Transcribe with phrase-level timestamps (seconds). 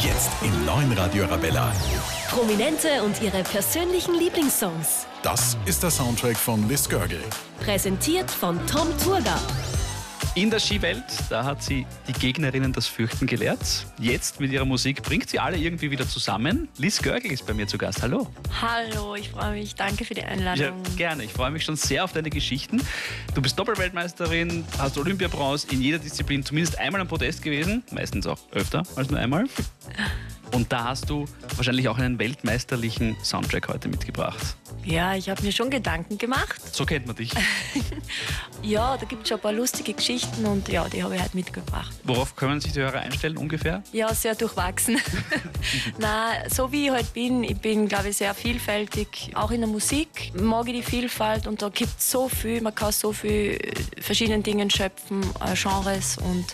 [0.00, 1.72] Jetzt im neuen Radio Arabella.
[2.30, 5.06] Prominente und ihre persönlichen Lieblingssongs.
[5.22, 7.20] Das ist der Soundtrack von Liz Görgel.
[7.60, 9.36] Präsentiert von Tom Turga.
[10.38, 13.86] In der Skiwelt, da hat sie die Gegnerinnen das Fürchten gelehrt.
[13.98, 16.68] Jetzt mit ihrer Musik bringt sie alle irgendwie wieder zusammen.
[16.78, 18.02] Liz Görgel ist bei mir zu Gast.
[18.02, 18.28] Hallo.
[18.62, 19.74] Hallo, ich freue mich.
[19.74, 20.84] Danke für die Einladung.
[20.90, 21.24] Ja, gerne.
[21.24, 22.80] Ich freue mich schon sehr auf deine Geschichten.
[23.34, 27.82] Du bist Doppelweltmeisterin, hast Olympiabronze in jeder Disziplin zumindest einmal am Podest gewesen.
[27.90, 29.46] Meistens auch öfter als nur einmal.
[30.52, 31.26] Und da hast du
[31.56, 34.56] wahrscheinlich auch einen weltmeisterlichen Soundtrack heute mitgebracht.
[34.84, 36.74] Ja, ich habe mir schon Gedanken gemacht.
[36.74, 37.32] So kennt man dich.
[38.62, 41.34] Ja, da gibt es schon ein paar lustige Geschichten und ja, die habe ich halt
[41.34, 41.94] mitgebracht.
[42.02, 43.82] Worauf können sich die Hörer einstellen ungefähr?
[43.92, 44.98] Ja, sehr durchwachsen.
[45.98, 49.30] Na, so wie ich halt bin, ich bin, glaube ich, sehr vielfältig.
[49.34, 52.74] Auch in der Musik mag ich die Vielfalt und da gibt es so viel, man
[52.74, 56.46] kann so viel äh, verschiedene Dinge schöpfen, äh, Genres und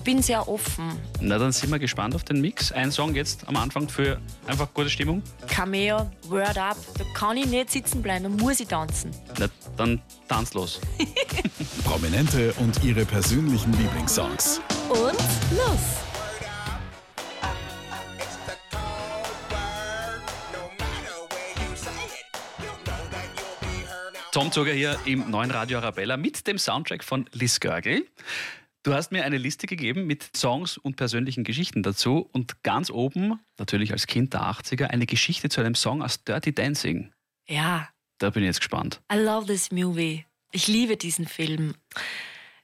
[0.00, 0.98] bin sehr offen.
[1.20, 2.72] Na, dann sind wir gespannt auf den Mix.
[2.72, 5.22] Ein Song jetzt am Anfang für einfach gute Stimmung.
[5.48, 9.10] Cameo, Word Up, da kann ich nicht sitzen bleiben, da muss ich tanzen.
[9.38, 10.80] Na, dann tanz los.
[11.84, 14.60] Prominente und ihre persönlichen Lieblingssongs.
[14.88, 15.12] Und
[15.56, 15.78] los!
[18.18, 20.20] It's the cold word.
[20.52, 22.26] No matter where you say it,
[22.58, 24.30] you'll know that you'll be heard now.
[24.32, 28.06] Tom Zuger hier im neuen Radio Arabella mit dem Soundtrack von Liz Görgel.
[28.82, 33.38] Du hast mir eine Liste gegeben mit Songs und persönlichen Geschichten dazu und ganz oben,
[33.58, 37.12] natürlich als Kind der 80er, eine Geschichte zu einem Song aus Dirty Dancing.
[37.46, 39.00] Ja, Da bin ich jetzt gespannt.
[39.12, 40.24] I love this movie.
[40.52, 41.74] Ich liebe diesen Film.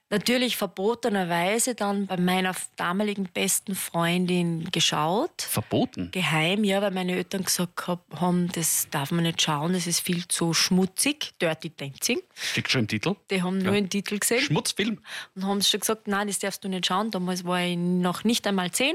[0.09, 5.43] Natürlich verbotenerweise dann bei meiner damaligen besten Freundin geschaut.
[5.43, 6.13] Verboten?
[6.13, 9.99] Geheim, ja, weil meine Eltern gesagt hab- haben, das darf man nicht schauen, das ist
[10.01, 11.33] viel zu schmutzig.
[11.43, 12.21] Dirty Dancing.
[12.35, 13.17] Steckt schon im Titel.
[13.31, 13.81] Die haben nur Ja.
[13.81, 15.01] den Titel gesehen Schmutzfilm.
[15.35, 17.11] und haben schon gesagt, nein, das darfst du nicht schauen.
[17.11, 18.95] Damals war ich noch nicht einmal zehn.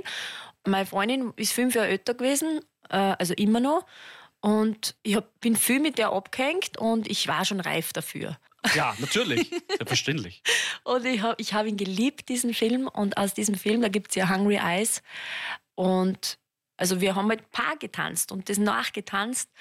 [0.65, 3.85] Meine Freundin ist fünf Jahre älter gewesen, äh, also immer noch.
[4.39, 8.37] Und ich hab, bin viel mit der abgehängt und ich war schon reif dafür.
[8.75, 9.49] Ja, natürlich.
[9.67, 10.41] Selbstverständlich.
[10.83, 12.87] Und ich habe ich hab ihn geliebt, diesen Film.
[12.87, 15.01] Und aus diesem Film, da gibt es ja Hungry Eyes.
[15.75, 16.37] Und
[16.77, 19.51] also wir haben halt Paar getanzt und das nachgetanzt.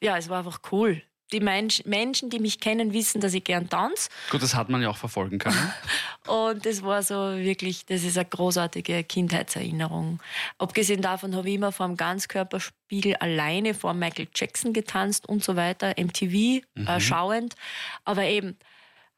[0.00, 1.02] Ja, es war einfach cool.
[1.32, 4.08] Die Mensch, Menschen, die mich kennen, wissen, dass ich gern tanze.
[4.30, 5.72] Gut, das hat man ja auch verfolgen können.
[6.26, 10.20] Und das war so wirklich, das ist eine großartige Kindheitserinnerung.
[10.58, 15.56] Abgesehen davon habe ich immer vor dem Ganzkörperspiegel alleine vor Michael Jackson getanzt und so
[15.56, 17.54] weiter, MTV äh, schauend.
[18.04, 18.56] Aber eben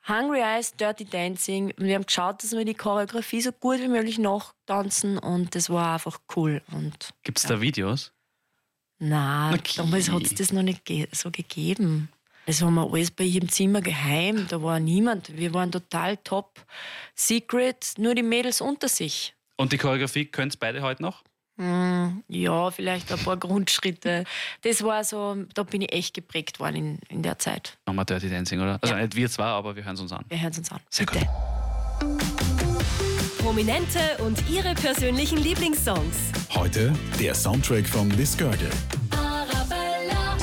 [0.09, 1.75] Hungry Eyes, Dirty Dancing.
[1.77, 5.95] Wir haben geschaut, dass wir die Choreografie so gut wie möglich nachtanzen und das war
[5.95, 6.63] einfach cool.
[6.73, 8.13] Und Gibt es da Videos?
[8.99, 9.75] Na, Okay.
[9.77, 12.09] damals hat es das noch nicht ge so gegeben.
[12.47, 14.47] Das haben wir alles bei jedem Zimmer geheim.
[14.49, 15.37] Da war niemand.
[15.37, 16.61] Wir waren total top
[17.15, 19.35] secret, nur die Mädels unter sich.
[19.57, 21.23] Und die Choreografie könnt ihr beide heute noch?
[22.29, 24.25] Ja, vielleicht ein paar Grundschritte.
[24.63, 27.77] Das war so, da bin ich echt geprägt worden in, in der Zeit.
[27.87, 28.79] Nochmal Dirty Dancing, oder?
[28.81, 29.01] Also Ja.
[29.03, 30.25] nicht wir zwar, aber wir hören es uns an.
[30.29, 30.81] Wir hören es uns an.
[30.89, 31.27] Sehr Bitte.
[33.39, 36.17] Prominente und ihre persönlichen Lieblingssongs.
[36.59, 38.69] Heute der Soundtrack von Liz Görgel.
[39.13, 40.37] Arabella.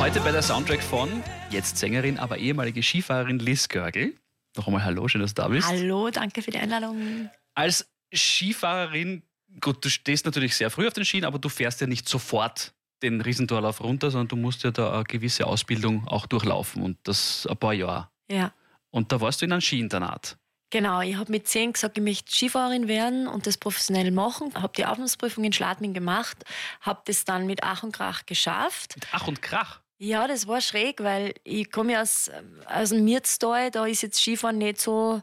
[0.00, 4.16] Heute bei der Soundtrack von, jetzt Sängerin, aber ehemalige Skifahrerin Liz Görgel.
[4.56, 5.68] Noch einmal Hallo, schön, dass du da bist.
[5.68, 7.30] Hallo, danke für die Einladung.
[7.54, 9.22] Als Skifahrerin,
[9.60, 12.74] gut, du stehst natürlich sehr früh auf den Skien, aber du fährst ja nicht sofort
[13.04, 17.46] den Riesentorlauf runter, sondern du musst ja da eine gewisse Ausbildung auch durchlaufen und das
[17.48, 18.08] ein paar Jahre.
[18.28, 18.52] Ja.
[18.94, 20.36] Und da warst du in einem Skiinternat.
[20.70, 24.54] Genau, ich habe mit zehn gesagt, ich möchte Skifahrerin werden und das professionell machen.
[24.54, 26.44] Habe die Aufnahmeprüfung in Schladming gemacht,
[26.80, 28.94] habe das dann mit Ach und Krach geschafft.
[28.94, 29.80] Mit Ach und Krach.
[29.98, 32.30] Ja, das war schräg, weil ich komme ja aus,
[32.66, 35.22] aus dem Mirztal, da ist jetzt Skifahren nicht so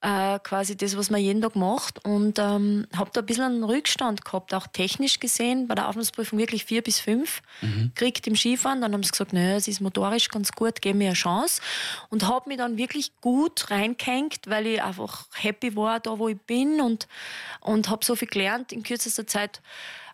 [0.00, 2.04] äh, quasi das, was man jeden Tag macht.
[2.04, 6.38] Und ähm, habe da ein bisschen einen Rückstand gehabt, auch technisch gesehen, bei der Aufnahmeprüfung
[6.38, 7.42] wirklich vier bis fünf
[7.94, 8.80] gekriegt im Skifahren.
[8.80, 11.60] Dann haben sie gesagt, naja, es ist motorisch ganz gut, gib mir eine Chance.
[12.10, 16.40] Und habe mich dann wirklich gut reingehängt, weil ich einfach happy war, da wo ich
[16.42, 17.08] bin und,
[17.60, 19.60] und habe so viel gelernt in kürzester Zeit.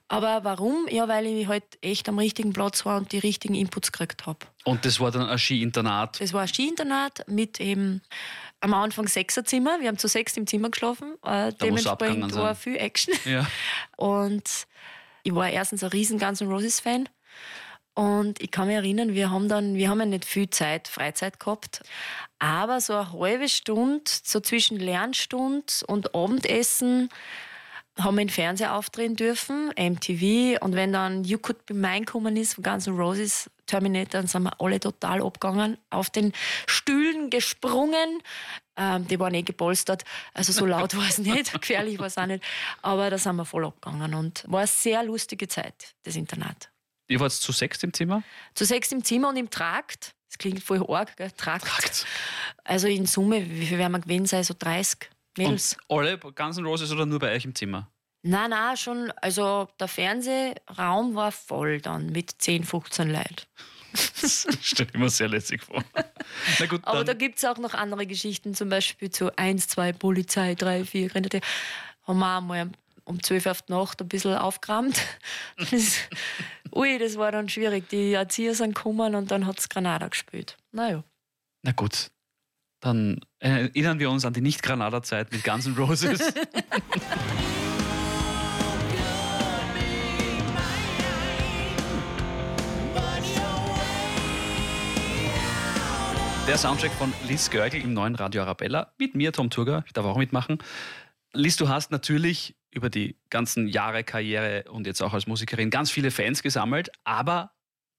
[0.09, 0.87] Aber warum?
[0.91, 4.41] Ja, weil ich halt echt am richtigen Platz war und die richtigen Inputs gekriegt habe.
[4.65, 6.21] Und das war dann ein Skiinternat.
[6.21, 8.03] Das war ein Skiinternat mit eben
[8.61, 9.81] am Anfang Sechserzimmer.
[9.81, 11.15] Wir haben zu sechs im Zimmer geschlafen.
[11.23, 12.43] Äh, dementsprechend sein.
[12.43, 13.15] war viel Action.
[13.25, 13.47] Ja.
[13.97, 14.67] Und
[15.23, 17.09] ich war erstens ein riesen Guns N' Roses Fan.
[17.95, 21.39] Und ich kann mich erinnern, wir haben dann, wir haben ja nicht viel Zeit, Freizeit
[21.39, 21.83] gehabt,
[22.41, 27.09] aber so eine halbe Stunde, so zwischen Lernstunde und Abendessen,
[27.99, 30.61] haben wir in Fernseher auftreten dürfen, MTV.
[30.61, 34.27] Und wenn dann You Could Be Mine gekommen ist, von Guns N' Roses, Terminator, dann
[34.27, 36.33] sind wir alle total abgegangen, auf den
[36.67, 38.21] Stühlen gesprungen.
[38.77, 42.27] Ähm, die waren eh gepolstert, also so laut war es nicht, gefährlich war es auch
[42.27, 42.43] nicht.
[42.83, 46.71] Aber da sind wir voll abgegangen und war eine sehr lustige Zeit, das Internat.
[47.07, 48.23] Ihr wart zu sechs im Zimmer?
[48.55, 50.15] Zu sechs im Zimmer und im Trakt.
[50.29, 51.31] Das klingt voll arg, gell?
[51.31, 52.07] Trakt.
[52.65, 54.43] Also in Summe, wie viel werden wir gewesen sein?
[54.43, 55.77] So 30 Mädels.
[55.87, 57.91] Und alle Guns N' Roses oder nur bei euch im Zimmer?
[58.23, 59.13] Nein, nein, schon.
[59.21, 63.35] Also der Fernsehraum war voll dann mit 10, 15 Leuten.
[64.21, 65.85] Das stelle ich mir sehr lässig vor.
[66.59, 69.93] Na gut, Aber da gibt es auch noch andere Geschichten, zum Beispiel zu 1, 2,
[69.93, 71.41] Polizei, 3, 4, Grenadier.
[72.03, 72.71] Haben wir einmal
[73.05, 75.01] um 12 Uhr auf die Nacht ein bisschen aufgeräumt.
[75.71, 75.99] Das,
[76.75, 77.89] ui, das war dann schwierig.
[77.89, 80.57] Die Erzieher sind gekommen und dann hat es Granada gespielt.
[80.73, 81.05] Naja.
[81.63, 82.09] na gut,
[82.85, 86.21] dann erinnern wir uns an die Nicht-Granada-Zeit mit Guns N' Roses.
[96.47, 99.83] Der Soundtrack von Liz Görgel im neuen Radio Arabella mit mir, Tom Turger.
[99.87, 100.59] Ich darf auch mitmachen.
[101.33, 105.91] Liz, du hast natürlich über die ganzen Jahre Karriere und jetzt auch als Musikerin ganz
[105.91, 107.53] viele Fans gesammelt, aber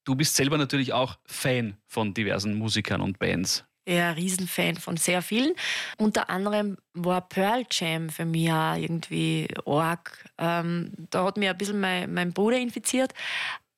[0.03, 3.65] du bist selber natürlich auch Fan von diversen Musikern und Bands.
[3.87, 5.53] Ja, Riesenfan von sehr vielen.
[5.97, 10.27] Unter anderem war Pearl Jam für mich auch irgendwie arg.
[10.39, 13.13] Ähm, da hat mir ein bisschen mein, mein Bruder infiziert.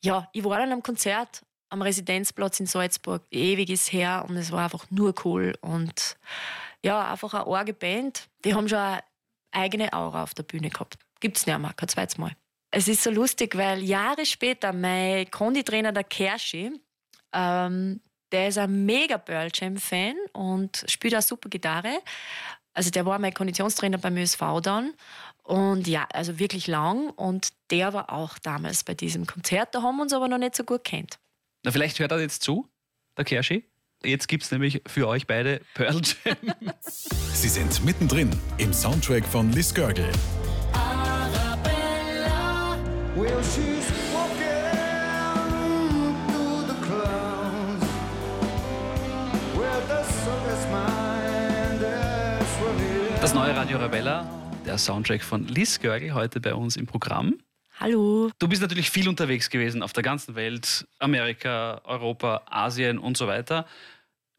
[0.01, 3.23] Ja, ich war dann am Konzert am Residenzplatz in Salzburg.
[3.31, 5.53] Ewig ist her und es war einfach nur cool.
[5.61, 6.17] Und
[6.83, 8.29] ja, einfach eine arge Band.
[8.45, 9.03] Die haben schon eine
[9.51, 10.97] eigene Aura auf der Bühne gehabt.
[11.19, 12.31] Gibt's nicht mehr, kein zweites Mal.
[12.71, 16.71] Es ist so lustig, weil Jahre später mein Konditrainer, der Kerschi,
[17.33, 18.01] ähm,
[18.31, 21.99] der ist ein mega Pearl Jam-Fan und spielt auch super Gitarre.
[22.73, 24.93] Also der war mein Konditionstrainer beim ÖSV dann.
[25.43, 27.09] Und ja, also wirklich lang.
[27.11, 29.73] Und der war auch damals bei diesem Konzert.
[29.73, 31.17] Da haben wir uns aber noch nicht so gut kennt.
[31.63, 32.67] Na, vielleicht hört er jetzt zu,
[33.17, 33.65] der Kerschi.
[34.03, 36.37] Jetzt gibt es nämlich für euch beide Pearl Jam.
[36.81, 40.11] Sie sind mittendrin im Soundtrack von Liz Görgel.
[43.15, 44.96] Well, she's walking
[53.27, 54.25] Das neue Radio Arabella,
[54.65, 57.37] der Soundtrack von Liz Görgel, heute bei uns im Programm.
[57.77, 58.31] Hallo.
[58.39, 63.27] Du bist natürlich viel unterwegs gewesen auf der ganzen Welt, Amerika, Europa, Asien und so
[63.27, 63.65] weiter.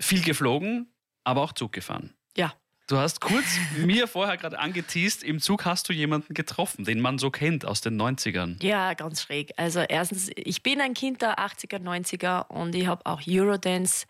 [0.01, 0.91] Viel geflogen,
[1.23, 2.15] aber auch Zug gefahren.
[2.35, 2.55] Ja.
[2.87, 7.19] Du hast kurz mir vorher gerade angeteased, im Zug hast du jemanden getroffen, den man
[7.19, 8.57] so kennt aus den 90ern.
[8.65, 9.53] Ja, ganz schräg.
[9.59, 14.07] Also erstens, ich bin ein Kind der 80er, 90er und ich habe auch Eurodance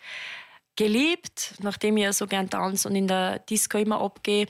[0.79, 4.47] geliebt, nachdem ich ja so gern tanze und in der Disco immer abgehe.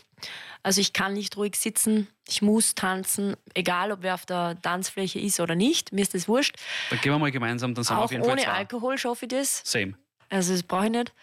[0.63, 5.19] Also ich kann nicht ruhig sitzen, ich muss tanzen, egal ob wer auf der Tanzfläche
[5.19, 6.57] ist oder nicht, mir ist das wurscht.
[6.91, 8.51] Dann gehen wir mal gemeinsam, dann sind wir Auch auf jeden Fall ohne zwei.
[8.51, 9.63] Alkohol schaffe ich das.
[9.65, 9.95] Same.
[10.29, 11.15] Also das brauche ich nicht.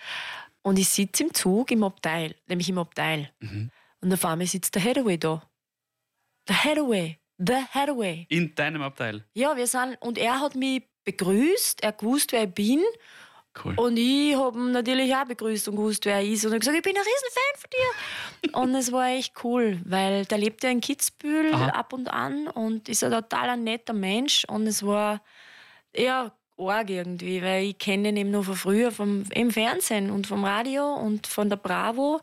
[0.64, 3.32] Und ich sitze im Zug im Abteil, nämlich im Abteil.
[3.42, 3.70] Mhm.
[4.02, 5.44] Und auf einmal sitzt der Hathaway da.
[6.48, 7.20] Der Hathaway.
[7.38, 8.26] The Hathaway.
[8.30, 9.24] In deinem Abteil.
[9.34, 12.82] Ja, wir sind, und er hat mich begrüßt, er gewusst, wer ich bin.
[13.64, 13.74] Cool.
[13.78, 16.46] Und ich habe ihn natürlich auch begrüßt und gewusst, wer er ist.
[16.46, 18.58] Und gesagt, ich bin ein Riesenfan von dir.
[18.60, 21.70] und es war echt cool, weil der lebt ja in Kitzbühel Aha.
[21.70, 24.46] ab und an und ist ein total ein netter Mensch.
[24.46, 25.22] Und es war
[25.94, 30.28] eher arg irgendwie, weil ich kenne ihn eben nur von früher vom, im Fernsehen und
[30.28, 32.22] vom Radio und von der Bravo.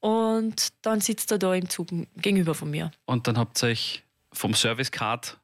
[0.00, 2.90] Und dann sitzt er da im Zug gegenüber von mir.
[3.06, 5.38] Und dann habt ihr euch vom Servicecard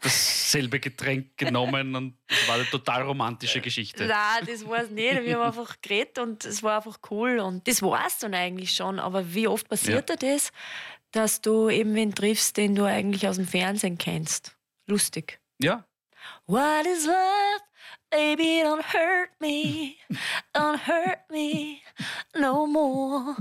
[0.00, 4.06] dasselbe Getränk genommen und das war eine total romantische Geschichte.
[4.06, 5.22] Nein, das war es nicht.
[5.24, 7.38] Wir haben einfach geredet und es war einfach cool.
[7.38, 8.98] Und das war es dann eigentlich schon.
[8.98, 10.52] Aber wie oft passiert dir das,
[11.12, 14.56] dass du eben wen triffst, den du eigentlich aus dem Fernsehen kennst?
[14.86, 15.40] Lustig.
[15.58, 15.84] Ja,
[16.46, 17.60] What is love?
[18.10, 19.94] Baby, don't hurt me.
[20.54, 21.78] Don't hurt me
[22.38, 23.36] no more.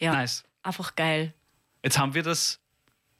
[0.00, 0.44] Ja, nice.
[0.62, 1.34] einfach geil.
[1.82, 2.58] Jetzt haben wir das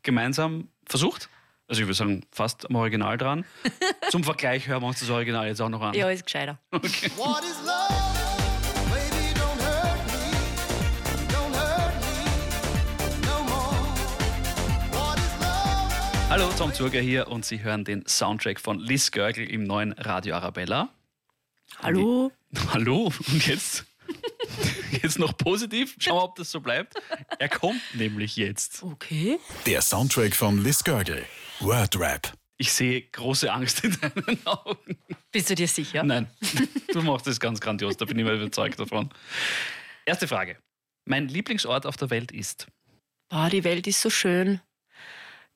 [0.02, 1.28] gemeinsam versucht.
[1.68, 3.44] Also ich würde sagen, fast am Original dran.
[4.10, 5.94] Zum Vergleich hören wir uns das Original jetzt auch noch an.
[5.94, 6.60] Ja, ist gescheiter.
[6.70, 7.92] What is love?
[8.88, 10.36] Baby, don't hurt me.
[11.28, 13.82] Don't hurt me no more.
[14.92, 16.28] What is love?
[16.30, 20.36] Hallo, Tom Zurger hier und Sie hören den Soundtrack von Liz Görgel im neuen Radio
[20.36, 20.90] Arabella.
[21.82, 22.30] Hallo?
[22.72, 23.86] Hallo, und jetzt,
[25.02, 25.96] jetzt noch positiv.
[25.98, 26.94] Schauen wir, ob das so bleibt.
[27.40, 28.84] Er kommt nämlich jetzt.
[28.84, 29.40] Okay.
[29.66, 31.24] Der Soundtrack von Liz Görgel.
[31.60, 32.32] Wordrap.
[32.58, 34.98] Ich sehe große Angst in deinen Augen.
[35.30, 36.02] Bist du dir sicher?
[36.02, 36.26] Nein,
[36.92, 39.10] du machst das ganz grandios, da bin ich mal überzeugt davon.
[40.06, 40.56] Erste Frage.
[41.04, 42.66] Mein Lieblingsort auf der Welt ist.
[43.28, 44.60] Boah, die Welt ist so schön.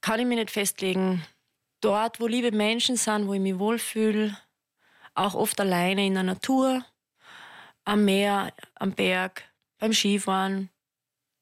[0.00, 1.25] kann ich mich nicht festlegen.
[1.80, 4.37] Dort, wo liebe Menschen sind, wo ich mich wohlfühle,
[5.14, 6.85] auch oft alleine in der Natur,
[7.85, 9.45] am Meer, am Berg,
[9.78, 10.69] beim Skifahren,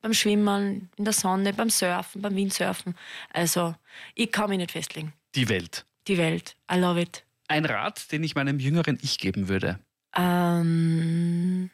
[0.01, 2.95] beim Schwimmen, in der Sonne, beim Surfen, beim Windsurfen.
[3.33, 3.75] Also,
[4.15, 5.13] ich kann mich nicht festlegen.
[5.35, 5.85] Die Welt.
[6.07, 7.25] Die Welt, I love it.
[7.49, 9.79] Ein Rat, den ich meinem jüngeren Ich geben würde.
[10.17, 11.71] Ähm,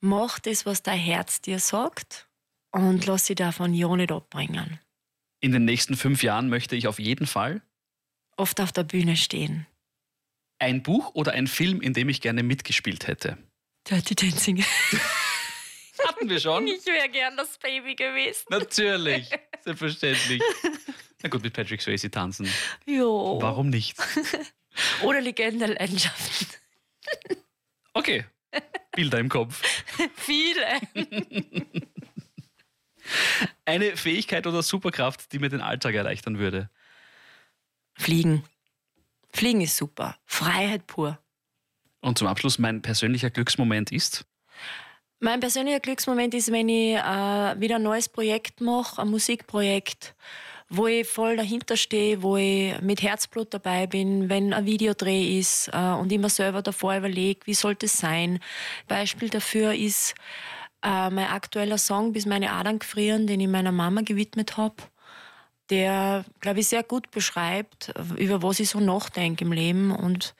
[0.00, 2.28] mach das, was dein Herz dir sagt
[2.72, 4.78] und lass dich davon ja nicht abbringen.
[5.40, 7.62] In den nächsten fünf Jahren möchte ich auf jeden Fall
[8.36, 9.66] Oft auf der Bühne stehen.
[10.60, 13.36] ein Buch oder ein Film, in dem ich gerne mitgespielt hätte.
[13.88, 14.64] Dirty Dancing.
[16.18, 16.66] Hatten wir schon?
[16.66, 18.46] Ich wäre gern das Baby gewesen.
[18.50, 19.30] Natürlich.
[19.60, 20.42] Selbstverständlich.
[21.22, 22.48] Na gut, mit Patrick Swayze tanzen.
[22.86, 23.38] Jo.
[23.40, 23.96] Warum nicht?
[25.02, 26.48] Oder Legendenlandschaften.
[27.94, 28.24] Okay.
[28.92, 29.62] Bilder im Kopf.
[30.16, 30.80] Viele.
[33.64, 36.68] Eine Fähigkeit oder Superkraft, die mir den Alltag erleichtern würde.
[37.94, 38.44] Fliegen.
[39.30, 40.16] Fliegen ist super.
[40.26, 41.18] Freiheit pur.
[42.00, 44.26] Und zum Abschluss, mein persönlicher Glücksmoment ist.
[45.20, 50.14] Mein persönlicher Glücksmoment ist, wenn ich äh, wieder ein neues Projekt mache, ein Musikprojekt,
[50.68, 55.70] wo ich voll dahinter stehe, wo ich mit Herzblut dabei bin, wenn ein Videodreh ist
[55.72, 58.38] äh, und ich mir selber davor überlege, wie sollte es sein.
[58.86, 60.14] Beispiel dafür ist
[60.84, 64.76] äh, mein aktueller Song Bis meine Adern gefrieren, den ich meiner Mama gewidmet habe,
[65.70, 69.90] der, glaube ich, sehr gut beschreibt, über was ich so nachdenke im Leben.
[69.90, 70.34] Und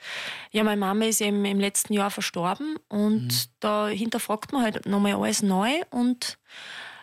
[0.51, 5.15] ja, meine Mama ist eben im letzten Jahr verstorben und da hinterfragt man halt nochmal
[5.15, 6.39] alles neu und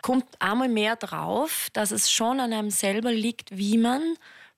[0.02, 4.02] kommt einmal mehr drauf, dass es schon an einem selber liegt, wie man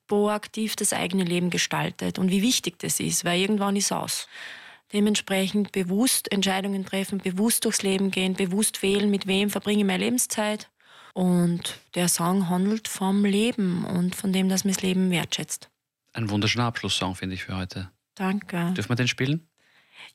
[0.07, 4.27] proaktiv das eigene Leben gestaltet und wie wichtig das ist, weil irgendwann ist aus.
[4.91, 10.03] Dementsprechend bewusst Entscheidungen treffen, bewusst durchs Leben gehen, bewusst wählen, mit wem verbringe ich meine
[10.03, 10.67] Lebenszeit.
[11.19, 15.69] Und der Song handelt vom Leben und von dem, dass man das Leben wertschätzt.
[16.13, 17.91] Ein wunderschöner Abschlusssong, finde ich, für heute.
[18.15, 18.71] Danke.
[18.73, 19.45] Dürfen wir den spielen?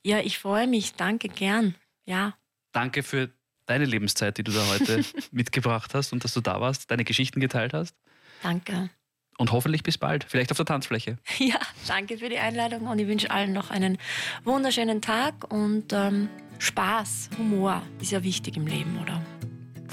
[0.03, 0.95] Ja, ich freue mich.
[0.95, 1.75] Danke gern.
[2.07, 2.33] Ja.
[2.73, 3.29] Danke für
[3.67, 7.39] deine Lebenszeit, die du da heute mitgebracht hast und dass du da warst, deine Geschichten
[7.39, 7.95] geteilt hast.
[8.43, 8.89] Danke.
[9.37, 10.25] Und hoffentlich bis bald.
[10.25, 11.19] Vielleicht auf der Tanzfläche.
[11.39, 13.99] Ja, danke für die Einladung und ich wünsche allen noch einen
[14.45, 19.23] wunderschönen Tag und ähm, Spaß, Humor ist ja wichtig im Leben, oder?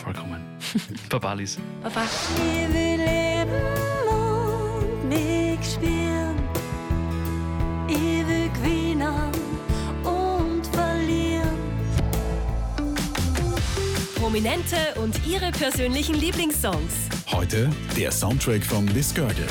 [0.04, 0.42] Vollkommen.
[1.10, 1.58] Baba Alice.
[1.84, 2.04] Baba.
[2.04, 3.52] Ich will leben
[4.10, 6.36] und mich spielen.
[7.88, 9.32] Ich will gewinnen
[10.04, 11.58] und verlieren.
[14.16, 17.10] Prominente und ihre persönlichen Lieblingssongs.
[17.32, 19.46] Heute der Soundtrack von Liz Görge.